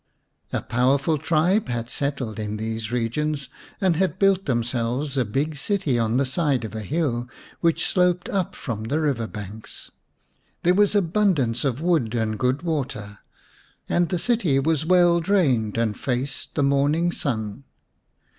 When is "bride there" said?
10.33-10.79